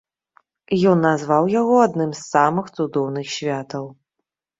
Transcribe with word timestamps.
Ён 0.91 1.03
назваў 1.07 1.43
яго 1.55 1.75
адным 1.87 2.11
з 2.19 2.23
самых 2.29 2.65
цудоўных 2.79 3.29
святаў. 3.37 3.85